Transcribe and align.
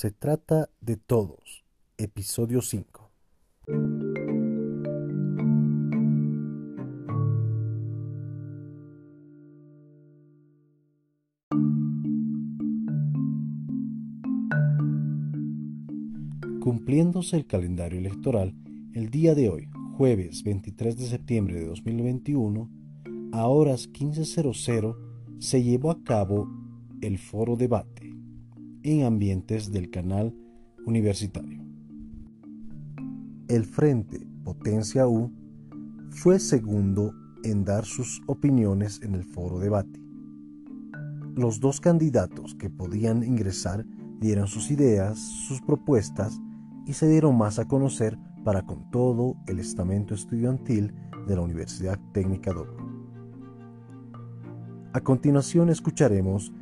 Se 0.00 0.10
trata 0.10 0.70
de 0.80 0.96
todos, 0.96 1.62
episodio 1.98 2.62
5. 2.62 3.10
Cumpliéndose 16.60 17.36
el 17.36 17.44
calendario 17.46 17.98
electoral, 17.98 18.54
el 18.94 19.10
día 19.10 19.34
de 19.34 19.50
hoy, 19.50 19.68
jueves 19.98 20.42
23 20.44 20.96
de 20.96 21.06
septiembre 21.08 21.60
de 21.60 21.66
2021, 21.66 22.70
a 23.32 23.46
horas 23.46 23.90
15.00, 23.92 24.96
se 25.40 25.62
llevó 25.62 25.90
a 25.90 26.02
cabo 26.02 26.48
el 27.02 27.18
foro 27.18 27.56
debate 27.56 28.09
en 28.82 29.04
ambientes 29.04 29.70
del 29.72 29.90
canal 29.90 30.34
universitario. 30.86 31.62
El 33.48 33.64
Frente 33.64 34.26
Potencia 34.44 35.06
U 35.06 35.32
fue 36.10 36.38
segundo 36.38 37.12
en 37.44 37.64
dar 37.64 37.84
sus 37.84 38.22
opiniones 38.26 39.00
en 39.02 39.14
el 39.14 39.24
foro 39.24 39.58
debate. 39.58 40.00
Los 41.34 41.60
dos 41.60 41.80
candidatos 41.80 42.54
que 42.54 42.70
podían 42.70 43.22
ingresar 43.22 43.86
dieron 44.20 44.46
sus 44.46 44.70
ideas, 44.70 45.18
sus 45.18 45.60
propuestas 45.62 46.40
y 46.86 46.92
se 46.92 47.08
dieron 47.08 47.36
más 47.38 47.58
a 47.58 47.66
conocer 47.66 48.18
para 48.44 48.62
con 48.62 48.90
todo 48.90 49.36
el 49.46 49.58
estamento 49.58 50.14
estudiantil 50.14 50.92
de 51.26 51.36
la 51.36 51.42
Universidad 51.42 51.98
Técnica 52.12 52.52
de 52.52 52.64
A 54.92 55.00
continuación 55.00 55.68
escucharemos 55.68 56.52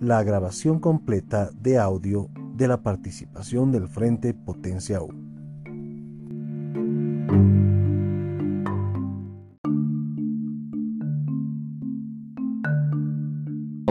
la 0.00 0.22
grabación 0.22 0.78
completa 0.78 1.50
de 1.52 1.78
audio 1.78 2.28
de 2.54 2.68
la 2.68 2.82
participación 2.82 3.72
del 3.72 3.88
Frente 3.88 4.34
Potencia 4.34 5.02
U. 5.02 5.25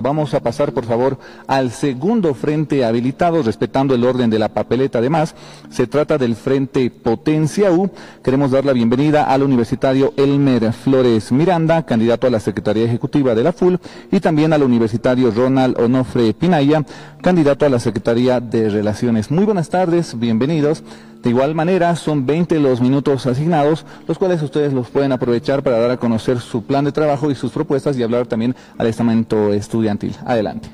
Vamos 0.05 0.35
a 0.35 0.39
pasar, 0.39 0.71
por 0.71 0.85
favor, 0.85 1.17
al 1.47 1.71
segundo 1.71 2.35
frente 2.35 2.85
habilitado, 2.85 3.41
respetando 3.41 3.95
el 3.95 4.03
orden 4.03 4.29
de 4.29 4.37
la 4.37 4.49
papeleta. 4.49 4.99
Además, 4.99 5.33
se 5.71 5.87
trata 5.87 6.19
del 6.19 6.35
Frente 6.35 6.91
Potencia 6.91 7.71
U. 7.71 7.89
Queremos 8.23 8.51
dar 8.51 8.65
la 8.65 8.73
bienvenida 8.73 9.23
al 9.23 9.41
universitario 9.41 10.13
Elmer 10.15 10.73
Flores 10.73 11.31
Miranda, 11.31 11.87
candidato 11.87 12.27
a 12.27 12.29
la 12.29 12.39
Secretaría 12.39 12.85
Ejecutiva 12.85 13.33
de 13.33 13.43
la 13.45 13.51
FUL, 13.51 13.79
y 14.11 14.19
también 14.19 14.53
al 14.53 14.61
universitario 14.61 15.31
Ronald 15.31 15.81
Onofre 15.81 16.35
Pinaya, 16.35 16.85
candidato 17.23 17.65
a 17.65 17.69
la 17.69 17.79
Secretaría 17.79 18.39
de 18.39 18.69
Relaciones. 18.69 19.31
Muy 19.31 19.45
buenas 19.45 19.69
tardes, 19.69 20.19
bienvenidos. 20.19 20.83
De 21.25 21.31
igual 21.31 21.55
manera, 21.55 21.95
son 21.95 22.27
20 22.27 22.59
los 22.59 22.79
minutos 22.81 23.25
asignados, 23.25 23.83
los 24.07 24.19
cuales 24.19 24.43
ustedes 24.43 24.73
los 24.73 24.91
pueden 24.91 25.11
aprovechar 25.11 25.63
para 25.63 25.79
dar 25.79 25.89
a 25.89 25.97
conocer 25.97 26.39
su 26.39 26.63
plan 26.63 26.85
de 26.85 26.91
trabajo 26.91 27.31
y 27.31 27.35
sus 27.35 27.51
propuestas 27.51 27.97
y 27.97 28.03
hablar 28.03 28.27
también 28.27 28.55
al 28.77 28.85
estamento 28.85 29.51
estudiantil. 29.51 30.15
Adelante. 30.23 30.69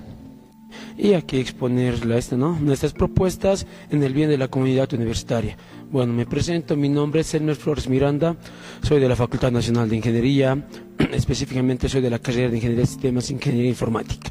Y 0.98 1.14
aquí 1.14 1.38
exponer 1.40 1.96
este, 2.12 2.36
¿no? 2.36 2.60
nuestras 2.60 2.92
propuestas 2.92 3.66
en 3.92 4.04
el 4.04 4.14
bien 4.14 4.30
de 4.30 4.38
la 4.38 4.50
comunidad 4.50 4.92
universitaria. 4.92 5.56
Bueno, 5.90 6.12
me 6.12 6.26
presento, 6.26 6.76
mi 6.76 6.90
nombre 6.90 7.22
es 7.22 7.34
Elmer 7.34 7.56
Flores 7.56 7.88
Miranda, 7.88 8.36
soy 8.82 9.00
de 9.00 9.08
la 9.08 9.16
Facultad 9.16 9.54
Nacional 9.54 9.88
de 9.88 9.96
Ingeniería, 9.96 10.68
específicamente 11.14 11.88
soy 11.88 12.02
de 12.02 12.10
la 12.10 12.20
carrera 12.20 12.50
de 12.50 12.58
Ingeniería 12.58 12.82
de 12.82 12.88
Sistemas 12.88 13.30
e 13.30 13.34
Ingeniería 13.36 13.70
Informática. 13.70 14.30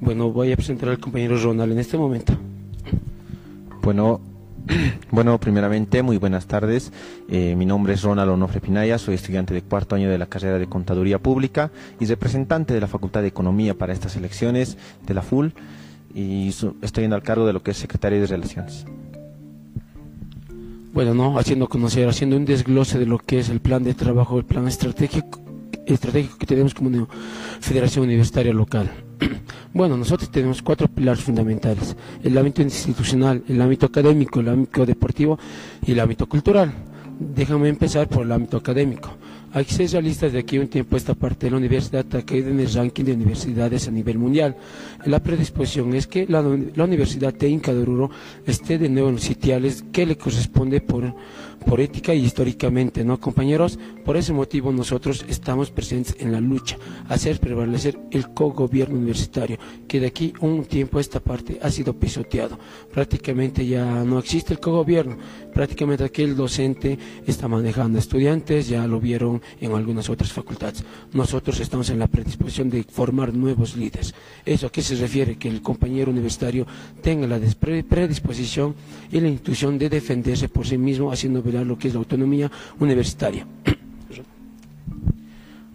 Bueno, 0.00 0.32
voy 0.32 0.50
a 0.50 0.56
presentar 0.56 0.88
al 0.88 0.98
compañero 0.98 1.36
Ronald 1.36 1.72
en 1.72 1.78
este 1.78 1.98
momento. 1.98 2.32
Bueno, 3.82 4.33
Bueno, 5.10 5.38
primeramente, 5.38 6.02
muy 6.02 6.18
buenas 6.18 6.46
tardes. 6.46 6.92
Eh, 7.28 7.54
mi 7.56 7.66
nombre 7.66 7.94
es 7.94 8.02
Ronald 8.02 8.30
Onofre 8.30 8.60
Pinaya, 8.60 8.98
soy 8.98 9.14
estudiante 9.14 9.54
de 9.54 9.62
cuarto 9.62 9.94
año 9.94 10.10
de 10.10 10.18
la 10.18 10.26
carrera 10.26 10.58
de 10.58 10.66
Contaduría 10.66 11.18
Pública 11.18 11.70
y 12.00 12.06
representante 12.06 12.74
de 12.74 12.80
la 12.80 12.86
Facultad 12.86 13.22
de 13.22 13.28
Economía 13.28 13.74
para 13.74 13.92
estas 13.92 14.16
elecciones 14.16 14.76
de 15.06 15.14
la 15.14 15.22
FUL 15.22 15.54
y 16.14 16.48
estoy 16.82 17.04
en 17.04 17.12
el 17.12 17.22
cargo 17.22 17.46
de 17.46 17.52
lo 17.52 17.62
que 17.62 17.72
es 17.72 17.76
Secretario 17.76 18.20
de 18.20 18.26
Relaciones. 18.26 18.84
Bueno, 20.92 21.12
no, 21.12 21.38
haciendo 21.38 21.68
conocer, 21.68 22.08
haciendo 22.08 22.36
un 22.36 22.44
desglose 22.44 22.98
de 22.98 23.06
lo 23.06 23.18
que 23.18 23.40
es 23.40 23.48
el 23.48 23.60
plan 23.60 23.82
de 23.82 23.94
trabajo, 23.94 24.38
el 24.38 24.44
plan 24.44 24.68
estratégico 24.68 25.40
que 25.84 26.46
tenemos 26.46 26.72
como 26.72 27.08
Federación 27.60 28.04
Universitaria 28.04 28.52
Local. 28.52 28.90
Bueno, 29.72 29.96
nosotros 29.96 30.30
tenemos 30.30 30.62
cuatro 30.62 30.86
pilares 30.88 31.24
fundamentales, 31.24 31.96
el 32.22 32.38
ámbito 32.38 32.62
institucional, 32.62 33.42
el 33.48 33.60
ámbito 33.60 33.86
académico, 33.86 34.40
el 34.40 34.48
ámbito 34.48 34.86
deportivo 34.86 35.38
y 35.84 35.92
el 35.92 36.00
ámbito 36.00 36.26
cultural. 36.26 36.72
Déjame 37.18 37.68
empezar 37.68 38.08
por 38.08 38.24
el 38.24 38.32
ámbito 38.32 38.56
académico. 38.56 39.10
Hay 39.52 39.64
ser 39.66 39.88
realistas 39.88 40.32
de 40.32 40.40
aquí 40.40 40.58
un 40.58 40.66
tiempo 40.66 40.96
esta 40.96 41.14
parte 41.14 41.46
de 41.46 41.52
la 41.52 41.58
universidad 41.58 42.04
ha 42.16 42.22
caído 42.22 42.50
en 42.50 42.58
el 42.58 42.72
ranking 42.72 43.04
de 43.04 43.12
universidades 43.12 43.86
a 43.86 43.92
nivel 43.92 44.18
mundial. 44.18 44.56
La 45.04 45.22
predisposición 45.22 45.94
es 45.94 46.08
que 46.08 46.26
la, 46.26 46.40
Universidad 46.40 47.32
Técnica 47.32 47.72
de 47.72 47.82
Oruro 47.82 48.10
esté 48.44 48.78
de 48.78 48.88
nuevo 48.88 49.10
en 49.10 49.14
los 49.14 49.22
sitiales 49.22 49.84
que 49.92 50.06
le 50.06 50.18
corresponde 50.18 50.80
por 50.80 51.14
por 51.66 51.80
ética 51.80 52.14
y 52.14 52.24
históricamente, 52.24 53.04
¿no, 53.04 53.18
compañeros? 53.18 53.78
Por 54.04 54.16
ese 54.16 54.32
motivo 54.32 54.72
nosotros 54.72 55.24
estamos 55.28 55.70
presentes 55.70 56.16
en 56.18 56.32
la 56.32 56.40
lucha, 56.40 56.76
hacer 57.08 57.40
prevalecer 57.40 57.98
el 58.10 58.32
cogobierno 58.32 58.96
universitario, 58.96 59.58
que 59.88 60.00
de 60.00 60.06
aquí 60.06 60.32
un 60.40 60.64
tiempo 60.64 61.00
esta 61.00 61.20
parte 61.20 61.58
ha 61.62 61.70
sido 61.70 61.94
pisoteado. 61.94 62.58
Prácticamente 62.92 63.66
ya 63.66 64.04
no 64.04 64.18
existe 64.18 64.52
el 64.52 64.60
cogobierno, 64.60 65.16
prácticamente 65.52 66.04
aquí 66.04 66.22
el 66.22 66.36
docente 66.36 66.98
está 67.26 67.48
manejando 67.48 67.98
estudiantes, 67.98 68.68
ya 68.68 68.86
lo 68.86 69.00
vieron 69.00 69.42
en 69.60 69.72
algunas 69.72 70.08
otras 70.10 70.32
facultades. 70.32 70.84
Nosotros 71.12 71.60
estamos 71.60 71.90
en 71.90 71.98
la 71.98 72.06
predisposición 72.06 72.70
de 72.70 72.84
formar 72.84 73.32
nuevos 73.32 73.76
líderes. 73.76 74.14
¿Eso 74.44 74.66
a 74.66 74.72
qué 74.72 74.82
se 74.82 74.96
refiere? 74.96 75.36
Que 75.36 75.48
el 75.48 75.62
compañero 75.62 76.10
universitario 76.10 76.66
tenga 77.02 77.26
la 77.26 77.40
predisposición 77.88 78.74
y 79.10 79.20
la 79.20 79.28
intuición 79.28 79.78
de 79.78 79.88
defenderse 79.88 80.48
por 80.48 80.66
sí 80.66 80.78
mismo 80.78 81.10
haciendo 81.10 81.42
lo 81.62 81.78
que 81.78 81.88
es 81.88 81.94
la 81.94 81.98
autonomía 81.98 82.50
universitaria. 82.80 83.46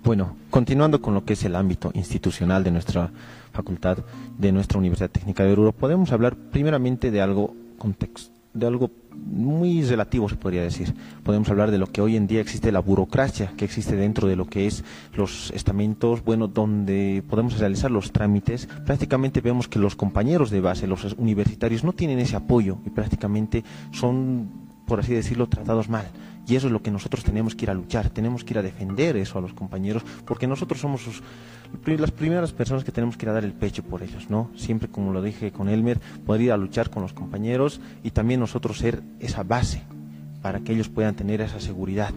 Bueno, 0.04 0.36
continuando 0.50 1.02
con 1.02 1.14
lo 1.14 1.24
que 1.24 1.34
es 1.34 1.44
el 1.44 1.56
ámbito 1.56 1.92
institucional 1.94 2.64
de 2.64 2.72
nuestra 2.72 3.12
facultad, 3.52 4.00
de 4.38 4.52
nuestra 4.52 4.80
Universidad 4.80 5.12
Técnica 5.12 5.44
de 5.44 5.52
Oruro, 5.52 5.72
podemos 5.72 6.12
hablar 6.12 6.36
primeramente 6.36 7.12
de 7.12 7.22
algo 7.22 7.54
contexto, 7.78 8.32
de 8.54 8.66
algo 8.66 8.90
muy 9.16 9.84
relativo 9.84 10.30
se 10.30 10.36
podría 10.36 10.64
decir. 10.64 10.96
Podemos 11.24 11.50
hablar 11.50 11.72
de 11.72 11.78
lo 11.78 11.88
que 11.88 12.02
hoy 12.02 12.16
en 12.16 12.28
día 12.28 12.42
existe 12.42 12.72
la 12.72 12.80
burocracia 12.80 13.54
que 13.58 13.66
existe 13.66 13.96
dentro 13.96 14.28
de 14.28 14.36
lo 14.36 14.46
que 14.46 14.66
es 14.66 14.84
los 15.14 15.52
estamentos, 15.52 16.24
bueno, 16.24 16.48
donde 16.48 17.24
podemos 17.30 17.60
realizar 17.60 17.92
los 17.92 18.12
trámites. 18.12 18.68
Prácticamente 18.86 19.42
vemos 19.42 19.68
que 19.68 19.80
los 19.80 19.96
compañeros 19.96 20.50
de 20.50 20.62
base, 20.62 20.88
los 20.88 21.14
universitarios, 21.18 21.84
no 21.84 21.94
tienen 21.94 22.20
ese 22.20 22.36
apoyo 22.36 22.78
y 22.86 22.90
prácticamente 22.90 23.64
son 23.92 24.69
por 24.90 25.00
así 25.00 25.14
decirlo, 25.14 25.48
tratados 25.48 25.88
mal. 25.88 26.08
Y 26.48 26.56
eso 26.56 26.66
es 26.66 26.74
lo 26.74 26.82
que 26.82 26.90
nosotros 26.90 27.24
tenemos 27.24 27.54
que 27.54 27.66
ir 27.66 27.70
a 27.70 27.76
luchar, 27.76 28.10
tenemos 28.10 28.44
que 28.44 28.54
ir 28.54 28.58
a 28.58 28.64
defender 28.64 29.16
eso 29.18 29.38
a 29.38 29.42
los 29.42 29.54
compañeros, 29.54 30.04
porque 30.26 30.48
nosotros 30.48 30.82
somos 30.82 31.22
las 31.86 32.12
primeras 32.12 32.52
personas 32.54 32.84
que 32.84 32.92
tenemos 32.92 33.16
que 33.16 33.26
ir 33.26 33.30
a 33.30 33.34
dar 33.34 33.46
el 33.46 33.54
pecho 33.54 33.84
por 33.84 34.02
ellos, 34.02 34.32
¿no? 34.32 34.50
Siempre, 34.56 34.90
como 34.90 35.14
lo 35.14 35.22
dije 35.22 35.52
con 35.52 35.70
Elmer, 35.70 36.00
poder 36.26 36.42
ir 36.42 36.52
a 36.52 36.58
luchar 36.58 36.90
con 36.90 37.04
los 37.04 37.14
compañeros 37.14 37.80
y 38.04 38.10
también 38.10 38.40
nosotros 38.40 38.80
ser 38.80 39.04
esa 39.20 39.44
base 39.44 39.84
para 40.42 40.62
que 40.62 40.74
ellos 40.74 40.90
puedan 40.90 41.16
tener 41.16 41.40
esa 41.40 41.60
seguridad. 41.60 42.14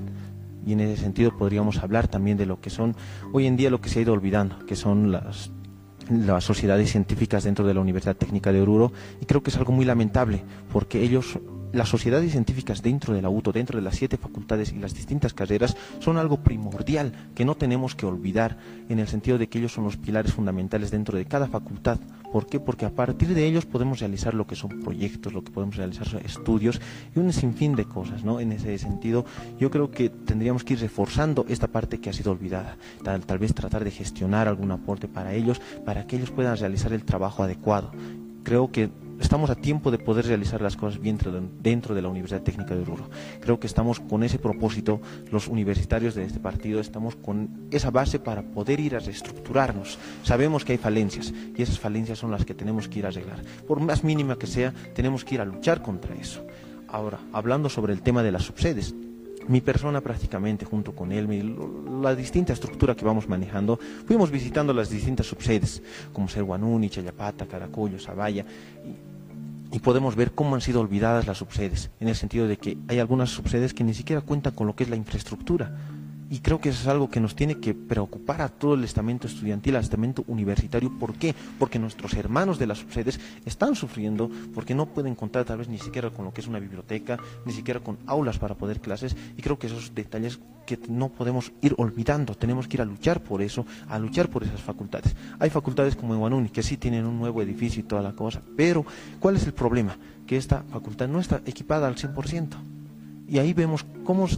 Y 0.65 0.72
en 0.72 0.81
ese 0.81 1.03
sentido 1.03 1.37
podríamos 1.37 1.78
hablar 1.78 2.09
también 2.09 2.38
de 2.38 2.47
lo 2.47 2.59
que 2.59 2.71
son 2.71 2.97
hoy 3.32 3.47
en 3.47 3.59
día 3.59 3.69
lo 3.69 3.82
que 3.82 3.91
se 3.91 3.99
ha 3.99 4.03
ido 4.03 4.15
olvidando, 4.15 4.65
que 4.65 4.77
son 4.77 5.12
las 5.12 5.50
las 6.11 6.44
sociedades 6.44 6.91
científicas 6.91 7.44
dentro 7.44 7.66
de 7.66 7.75
la 7.75 7.81
Universidad 7.81 8.16
Técnica 8.16 8.53
de 8.53 8.61
Oruro 8.61 8.93
y 9.21 9.27
creo 9.27 9.43
que 9.43 9.50
es 9.50 9.56
algo 9.56 9.72
muy 9.72 9.85
lamentable 9.85 10.43
porque 10.73 11.00
ellos 11.00 11.38
las 11.72 11.88
sociedades 11.88 12.32
científicas 12.32 12.82
dentro 12.82 13.14
de 13.14 13.22
la 13.22 13.30
UTO, 13.30 13.52
dentro 13.52 13.78
de 13.78 13.84
las 13.84 13.96
siete 13.96 14.16
facultades 14.16 14.72
y 14.72 14.78
las 14.78 14.94
distintas 14.94 15.34
carreras, 15.34 15.76
son 16.00 16.19
algo 16.19 16.38
primordial 16.38 17.12
que 17.34 17.44
no 17.44 17.54
tenemos 17.54 17.94
que 17.94 18.06
olvidar 18.06 18.58
en 18.88 18.98
el 18.98 19.08
sentido 19.08 19.38
de 19.38 19.48
que 19.48 19.58
ellos 19.58 19.72
son 19.72 19.84
los 19.84 19.96
pilares 19.96 20.32
fundamentales 20.32 20.90
dentro 20.90 21.16
de 21.16 21.24
cada 21.24 21.48
facultad. 21.48 21.98
¿Por 22.32 22.46
qué? 22.46 22.60
Porque 22.60 22.86
a 22.86 22.90
partir 22.90 23.34
de 23.34 23.46
ellos 23.46 23.66
podemos 23.66 24.00
realizar 24.00 24.32
lo 24.32 24.46
que 24.46 24.56
son 24.56 24.80
proyectos, 24.80 25.34
lo 25.34 25.44
que 25.44 25.52
podemos 25.52 25.76
realizar 25.76 26.08
son 26.08 26.20
estudios 26.24 26.80
y 27.14 27.19
un 27.19 27.32
sinfín 27.32 27.76
de 27.76 27.84
cosas, 27.84 28.24
¿no? 28.24 28.40
En 28.40 28.52
ese 28.52 28.78
sentido, 28.78 29.26
yo 29.58 29.70
creo 29.70 29.90
que 29.90 30.08
tendríamos 30.08 30.64
que 30.64 30.72
ir 30.72 30.80
reforzando 30.80 31.44
esta 31.48 31.69
parte 31.69 32.00
que 32.00 32.08
ha 32.08 32.12
sido 32.14 32.32
olvidada. 32.32 32.78
Tal, 33.04 33.26
tal 33.26 33.38
vez 33.38 33.54
tratar 33.54 33.84
de 33.84 33.90
gestionar 33.90 34.48
algún 34.48 34.70
aporte 34.70 35.08
para 35.08 35.34
ellos, 35.34 35.60
para 35.84 36.06
que 36.06 36.16
ellos 36.16 36.30
puedan 36.30 36.56
realizar 36.56 36.92
el 36.94 37.04
trabajo 37.04 37.42
adecuado. 37.42 37.92
Creo 38.44 38.72
que 38.72 38.90
estamos 39.20 39.50
a 39.50 39.55
tiempo 39.55 39.91
de 39.91 39.99
poder 39.99 40.26
realizar 40.26 40.61
las 40.61 40.76
cosas 40.76 41.00
bien 41.00 41.19
dentro 41.62 41.94
de, 41.94 42.03
la 42.03 42.09
Universidad 42.09 42.43
Técnica 42.43 42.75
de 42.75 42.82
Oruro. 42.82 43.09
Creo 43.41 43.59
que 43.61 43.67
estamos 43.67 44.00
con 44.00 44.23
ese 44.23 44.38
propósito, 44.38 45.00
los 45.31 45.49
universitarios 45.49 46.14
de 46.14 46.25
este 46.25 46.41
partido, 46.41 46.81
estamos 46.81 47.17
con 47.17 47.69
esa 47.70 47.91
base 47.91 48.19
para 48.19 48.43
poder 48.43 48.81
ir 48.81 48.97
a 48.97 48.99
reestructurarnos. 48.99 49.99
Sabemos 50.23 50.64
que 50.64 50.73
hay 50.73 50.79
falencias 50.79 51.32
y 51.56 51.62
esas 51.62 51.79
falencias 51.79 52.19
son 52.19 52.31
las 52.31 52.44
que 52.44 52.55
tenemos 52.55 52.88
que 52.88 52.99
ir 52.99 53.06
a 53.06 53.09
arreglar. 53.09 53.43
Por 53.67 53.81
más 53.81 54.05
mínima 54.05 54.38
que 54.38 54.47
sea, 54.47 54.73
tenemos 54.94 55.25
que 55.25 55.37
ir 55.37 55.41
a 55.41 55.44
luchar 55.44 55.82
contra 55.82 56.15
eso. 56.15 56.44
Ahora, 56.88 57.20
hablando 57.32 57.69
sobre 57.69 57.93
el 57.93 58.03
tema 58.03 58.23
de 58.23 58.32
las 58.32 58.43
subsedes, 58.43 58.94
mi 59.49 59.61
persona 59.61 60.00
prácticamente 60.00 60.65
junto 60.65 60.94
con 60.94 61.12
él, 61.12 61.56
la 62.03 62.15
distinta 62.15 62.53
estructura 62.53 62.94
que 62.94 63.05
vamos 63.05 63.29
manejando, 63.29 63.79
fuimos 64.06 64.31
visitando 64.31 64.73
las 64.73 64.91
distintas 64.91 65.27
subsedes, 65.27 65.83
como 66.12 66.29
ser 66.29 66.44
Guanuni, 66.44 66.91
Chayapata, 66.91 67.47
Caracollo, 67.47 67.99
Zavalla, 67.99 68.44
y, 69.73 69.77
y, 69.77 69.79
podemos 69.81 70.17
ver 70.17 70.33
cómo 70.33 70.55
han 70.55 70.61
sido 70.61 70.81
olvidadas 70.81 71.27
las 71.27 71.39
subsedes, 71.39 71.91
en 72.00 72.09
el 72.09 72.15
sentido 72.15 72.47
de 72.47 72.56
que 72.56 72.79
hay 72.89 72.99
algunas 72.99 73.31
subsedes 73.31 73.75
que 73.75 73.85
ni 73.85 73.94
siquiera 73.94 74.23
cuentan 74.23 74.55
con 74.55 74.67
lo 74.67 74.77
que 74.77 74.85
es 74.85 74.91
la 74.91 74.97
infraestructura 74.97 75.73
y 76.32 76.38
creo 76.40 76.62
que 76.62 76.70
eso 76.70 76.81
es 76.81 76.88
algo 76.88 77.11
que 77.11 77.20
nos 77.20 77.37
tiene 77.37 77.61
que 77.61 77.75
preocupar 77.75 78.40
a 78.40 78.49
todo 78.49 78.73
el 78.73 78.84
estamento 78.84 79.26
estudiantil, 79.26 79.76
al 79.76 79.82
estamento 79.82 80.25
universitario. 80.29 80.90
¿Por 80.99 81.12
qué? 81.12 81.34
Porque 81.58 81.79
nuestros 81.79 82.14
hermanos 82.14 82.58
de 82.58 82.67
las 82.67 82.79
subsedes 82.79 83.20
están 83.44 83.75
sufriendo 83.75 84.31
porque 84.55 84.75
no 84.75 84.87
pueden 84.87 85.14
contar 85.14 85.44
tal 85.44 85.58
vez 85.58 85.69
ni 85.69 85.76
siquiera 85.76 86.08
con 86.08 86.25
lo 86.25 86.32
que 86.32 86.40
es 86.40 86.46
una 86.46 86.58
biblioteca, 86.58 87.19
ni 87.44 87.52
siquiera 87.52 87.81
con 87.81 87.99
aulas 88.06 88.38
para 88.38 88.55
poder 88.55 88.81
clases. 88.81 89.14
Y 89.37 89.43
creo 89.43 89.58
que 89.58 89.67
esos 89.67 89.94
detalles 89.94 90.40
que 90.64 90.79
no 90.88 91.11
podemos 91.11 91.52
ir 91.61 91.75
olvidando, 91.76 92.34
tenemos 92.34 92.67
que 92.67 92.79
ir 92.79 92.81
a 92.81 92.87
luchar 92.87 93.23
por 93.23 93.43
eso, 93.43 93.67
a 93.87 93.99
luchar 93.99 94.31
por 94.31 94.43
esas 94.43 94.62
facultades. 94.62 95.14
Hay 95.38 95.50
facultades 95.50 95.96
como 95.96 96.14
en 96.14 96.20
Guanuni 96.20 96.49
que 96.49 96.62
sí 96.62 96.79
tienen 96.79 97.05
un 97.05 97.19
nuevo 97.19 97.43
edificio 97.43 97.81
y 97.81 97.82
toda 97.82 98.00
la 98.00 98.14
cosa, 98.14 98.40
pero 98.56 98.87
¿cuál 99.20 99.37
es 99.37 99.44
el 99.44 99.52
problema? 99.52 99.99
Que 100.26 100.38
esta 100.38 100.62
facultad 100.62 101.08
no 101.08 101.20
está 101.20 101.43
equipada 101.44 101.88
al 101.88 101.96
100%. 101.96 102.55
Y 103.29 103.38
ahí 103.38 103.52
vemos 103.52 103.84
cómo 104.05 104.29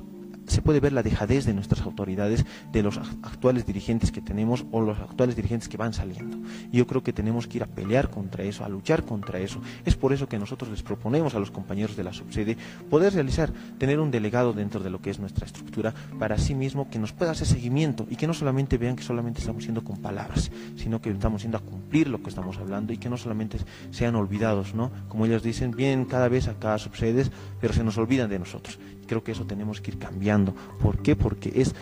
se 0.55 0.63
puede 0.63 0.81
ver 0.81 0.93
la 0.93 1.03
dejadez 1.03 1.45
de 1.45 1.53
nuestras 1.53 1.83
autoridades, 1.83 2.45
de 2.73 2.83
los 2.83 2.99
actuales 2.99 3.67
dirigentes 3.67 4.13
que 4.13 4.21
tenemos 4.21 4.65
o 4.71 4.81
los 4.81 4.99
actuales 4.99 5.37
dirigentes 5.37 5.69
que 5.69 5.77
van 5.77 5.93
saliendo. 5.93 6.39
Y 6.73 6.79
yo 6.79 6.87
creo 6.87 7.03
que 7.03 7.13
tenemos 7.13 7.47
que 7.47 7.59
ir 7.59 7.65
a 7.65 7.67
pelear 7.67 8.11
contra 8.11 8.45
eso, 8.45 8.65
a 8.65 8.69
luchar 8.69 9.05
contra 9.05 9.39
eso. 9.39 9.61
Es 9.85 9.97
por 9.97 10.13
eso 10.13 10.29
que 10.29 10.39
nosotros 10.39 10.71
les 10.71 10.83
proponemos 10.83 11.35
a 11.35 11.39
los 11.39 11.51
compañeros 11.51 11.97
de 11.97 12.05
la 12.05 12.13
subsede 12.13 12.57
poder 12.89 13.15
realizar, 13.15 13.53
tener 13.79 14.01
un 14.01 14.11
delegado 14.11 14.53
dentro 14.53 14.81
de 14.81 14.91
lo 14.91 15.01
que 15.01 15.11
es 15.11 15.19
nuestra 15.19 15.47
estructura 15.47 15.95
para 16.19 16.39
sí 16.39 16.55
mismo 16.55 16.89
que 16.91 16.99
nos 16.99 17.13
pueda 17.13 17.33
hacer 17.33 17.47
seguimiento 17.47 18.07
y 18.09 18.17
que 18.17 18.27
no 18.27 18.35
solamente 18.35 18.79
vean 18.79 18.97
que 18.97 19.03
solamente 19.03 19.41
estamos 19.41 19.65
siendo 19.65 19.83
con 19.83 19.99
palabras, 19.99 20.51
sino 20.77 21.01
que 21.01 21.11
estamos 21.11 21.43
yendo 21.43 21.59
a 21.59 21.61
cumplir 21.61 22.09
lo 22.09 22.23
que 22.23 22.29
estamos 22.29 22.59
hablando 22.59 22.93
y 22.93 22.99
que 22.99 23.09
no 23.09 23.17
solamente 23.17 23.59
sean 23.91 24.15
olvidados, 24.15 24.75
¿no? 24.75 24.91
Como 25.09 25.27
ellos 25.27 25.43
dicen, 25.43 25.73
bien 25.73 26.05
cada 26.05 26.29
vez 26.29 26.49
a 26.49 26.55
cada 26.55 26.79
subsedes, 26.79 27.31
pero 27.61 27.73
se 27.73 27.83
nos 27.83 27.99
olvidan 27.99 28.31
de 28.31 28.39
nosotros. 28.39 28.79
Creo 29.07 29.23
que 29.23 29.33
eso 29.33 29.45
tenemos 29.45 29.81
que 29.81 29.93
ir 29.93 29.99
cambiando. 29.99 30.44
¿Por 30.83 30.99
qué? 30.99 31.17
Porque 31.17 31.53
es, 31.55 31.75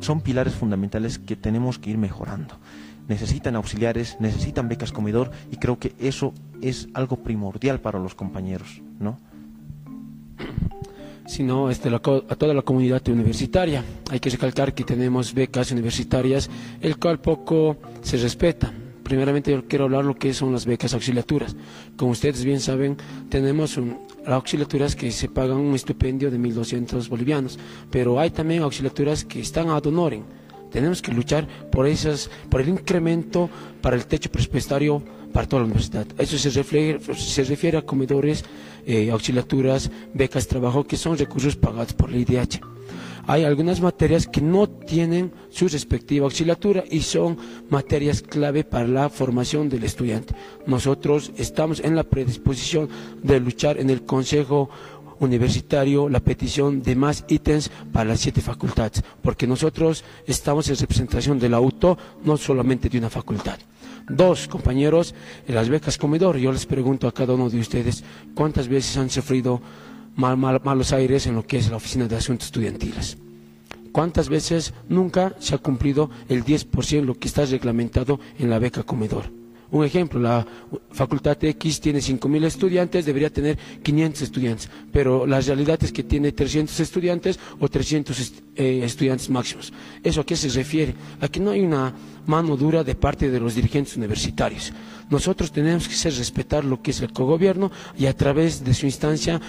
son 0.00 0.20
pilares 0.20 0.54
fundamentales 0.54 1.18
que 1.18 1.36
tenemos 1.36 1.78
que 1.78 1.90
ir 1.90 1.98
mejorando. 1.98 2.56
Necesitan 3.06 3.56
auxiliares, 3.56 4.16
necesitan 4.20 4.68
becas 4.68 4.92
comedor 4.92 5.30
y 5.50 5.56
creo 5.56 5.78
que 5.78 5.94
eso 5.98 6.34
es 6.60 6.88
algo 6.94 7.22
primordial 7.22 7.80
para 7.80 7.98
los 7.98 8.14
compañeros, 8.14 8.82
¿no? 8.98 9.18
sino 11.26 11.68
este, 11.68 11.90
a 11.94 12.00
toda 12.00 12.54
la 12.54 12.62
comunidad 12.62 13.06
universitaria. 13.08 13.84
Hay 14.10 14.18
que 14.18 14.30
recalcar 14.30 14.72
que 14.72 14.82
tenemos 14.82 15.34
becas 15.34 15.70
universitarias, 15.70 16.48
el 16.80 16.96
cual 16.96 17.20
poco 17.20 17.76
se 18.00 18.16
respeta 18.16 18.72
primeramente 19.08 19.50
yo 19.50 19.66
quiero 19.66 19.86
hablar 19.86 20.04
lo 20.04 20.14
que 20.14 20.34
son 20.34 20.52
las 20.52 20.66
becas 20.66 20.92
auxiliaturas. 20.92 21.56
Como 21.96 22.10
ustedes 22.12 22.44
bien 22.44 22.60
saben, 22.60 22.98
tenemos 23.30 23.78
un, 23.78 23.96
auxiliaturas 24.26 24.94
que 24.94 25.10
se 25.10 25.30
pagan 25.30 25.56
un 25.56 25.74
estipendio 25.74 26.30
de 26.30 26.38
1.200 26.38 27.08
bolivianos, 27.08 27.58
pero 27.90 28.20
hay 28.20 28.30
también 28.30 28.62
auxiliaturas 28.62 29.24
que 29.24 29.40
están 29.40 29.70
ad 29.70 29.86
honorem. 29.86 30.24
Tenemos 30.70 31.00
que 31.00 31.12
luchar 31.12 31.48
por, 31.72 31.86
esas, 31.86 32.30
por 32.50 32.60
el 32.60 32.68
incremento 32.68 33.48
para 33.80 33.96
el 33.96 34.04
techo 34.04 34.30
presupuestario 34.30 35.02
para 35.32 35.48
toda 35.48 35.62
la 35.62 35.68
universidad. 35.68 36.06
Eso 36.18 36.36
se 36.36 36.50
refiere, 36.50 37.00
se 37.14 37.44
refiere 37.44 37.78
a 37.78 37.82
comedores, 37.82 38.44
eh, 38.86 39.10
auxiliaturas, 39.10 39.90
becas 40.12 40.46
trabajo, 40.46 40.84
que 40.84 40.98
son 40.98 41.16
recursos 41.16 41.56
pagados 41.56 41.94
por 41.94 42.10
la 42.10 42.18
IDH 42.18 42.60
hay 43.28 43.44
algunas 43.44 43.82
materias 43.82 44.26
que 44.26 44.40
no 44.40 44.66
tienen 44.66 45.32
su 45.50 45.68
respectiva 45.68 46.24
auxiliatura 46.24 46.82
y 46.90 47.02
son 47.02 47.36
materias 47.68 48.22
clave 48.22 48.64
para 48.64 48.88
la 48.88 49.10
formación 49.10 49.68
del 49.68 49.84
estudiante. 49.84 50.34
Nosotros 50.66 51.30
estamos 51.36 51.80
en 51.80 51.94
la 51.94 52.04
predisposición 52.04 52.88
de 53.22 53.38
luchar 53.38 53.78
en 53.78 53.90
el 53.90 54.06
Consejo 54.06 54.70
universitario 55.20 56.08
la 56.08 56.20
petición 56.20 56.80
de 56.80 56.96
más 56.96 57.26
ítems 57.28 57.70
para 57.92 58.08
las 58.08 58.20
siete 58.20 58.40
facultades, 58.40 59.02
porque 59.20 59.46
nosotros 59.46 60.04
estamos 60.26 60.70
en 60.70 60.76
representación 60.76 61.38
del 61.38 61.52
auto, 61.52 61.98
no 62.24 62.38
solamente 62.38 62.88
de 62.88 62.96
una 62.96 63.10
facultad. 63.10 63.58
Dos, 64.08 64.48
compañeros, 64.48 65.14
en 65.46 65.54
las 65.54 65.68
becas 65.68 65.98
comedor, 65.98 66.38
yo 66.38 66.50
les 66.50 66.64
pregunto 66.64 67.06
a 67.06 67.12
cada 67.12 67.34
uno 67.34 67.50
de 67.50 67.60
ustedes, 67.60 68.02
¿cuántas 68.34 68.68
veces 68.68 68.96
han 68.96 69.10
sufrido 69.10 69.60
malos 70.18 70.92
aires 70.92 71.26
en 71.26 71.36
lo 71.36 71.46
que 71.46 71.58
es 71.58 71.70
la 71.70 71.76
Oficina 71.76 72.06
de 72.06 72.16
Asuntos 72.16 72.46
Estudiantiles. 72.46 73.16
¿Cuántas 73.92 74.28
veces 74.28 74.74
nunca 74.88 75.34
se 75.38 75.54
ha 75.54 75.58
cumplido 75.58 76.10
el 76.28 76.44
10% 76.44 77.04
lo 77.04 77.14
que 77.14 77.28
está 77.28 77.44
reglamentado 77.46 78.20
en 78.38 78.50
la 78.50 78.58
beca 78.58 78.82
comedor? 78.82 79.24
Un 79.70 79.84
ejemplo, 79.84 80.18
la 80.18 80.46
Facultad 80.92 81.36
X 81.42 81.80
tiene 81.80 81.98
5.000 81.98 82.44
estudiantes, 82.44 83.04
debería 83.04 83.30
tener 83.30 83.58
500 83.82 84.22
estudiantes, 84.22 84.70
pero 84.90 85.26
la 85.26 85.40
realidad 85.40 85.78
es 85.82 85.92
que 85.92 86.02
tiene 86.02 86.32
300 86.32 86.80
estudiantes 86.80 87.38
o 87.60 87.68
300 87.68 88.32
eh, 88.56 88.80
estudiantes 88.82 89.28
máximos. 89.28 89.72
¿Eso 90.02 90.22
a 90.22 90.26
qué 90.26 90.36
se 90.36 90.48
refiere? 90.48 90.94
A 91.20 91.28
que 91.28 91.38
no 91.38 91.50
hay 91.50 91.60
una 91.60 91.92
mano 92.28 92.56
dura 92.56 92.84
de 92.84 92.94
parte 92.94 93.30
de 93.30 93.40
los 93.40 93.54
dirigentes 93.54 93.96
universitarios. 93.96 94.72
Nosotros 95.10 95.50
tenemos 95.50 95.88
que 95.88 95.94
hacer 95.94 96.12
respetar 96.14 96.64
lo 96.64 96.82
que 96.82 96.90
es 96.90 97.00
el 97.00 97.12
cogobierno 97.12 97.72
y 97.98 98.06
a 98.06 98.14
través 98.14 98.62
de 98.62 98.74
su 98.74 98.84
instancia 98.84 99.40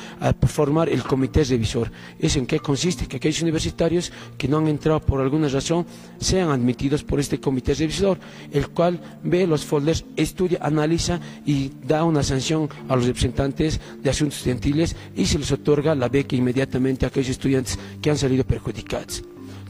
formar 0.48 0.88
el 0.90 1.04
comité 1.04 1.44
revisor. 1.44 1.92
¿Es 2.18 2.38
en 2.38 2.48
qué 2.48 2.60
consiste? 2.60 3.08
Que 3.08 3.18
aquellos 3.18 3.42
universitarios 3.42 4.12
que 4.38 4.48
no 4.48 4.58
han 4.58 4.68
entrado 4.70 5.02
por 5.02 5.20
alguna 5.22 5.50
razón 5.50 5.86
sean 6.20 6.50
admitidos 6.50 7.04
por 7.04 7.20
este 7.20 7.40
comité 7.40 7.74
revisor, 7.74 8.18
el 8.52 8.70
cual 8.70 9.00
ve 9.24 9.46
los 9.46 9.66
folders, 9.66 10.06
estudia, 10.16 10.60
analiza 10.62 11.20
y 11.46 11.72
da 11.86 12.06
una 12.06 12.24
sanción 12.24 12.70
a 12.88 12.96
los 12.96 13.06
representantes 13.06 13.80
de 14.02 14.10
asuntos 14.10 14.38
estudiantiles 14.38 14.96
y 15.16 15.26
se 15.26 15.40
les 15.40 15.52
otorga 15.52 15.94
la 15.94 16.08
beca 16.08 16.36
inmediatamente 16.38 17.06
a 17.06 17.10
aquellos 17.10 17.32
estudiantes 17.32 17.78
que 18.02 18.10
han 18.10 18.18
salido 18.18 18.46
perjudicados. 18.46 19.24